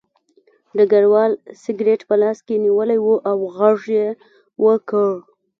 [0.77, 1.31] ډګروال
[1.61, 4.07] سګرټ په لاس کې نیولی و او غږ یې
[4.65, 5.11] وکړ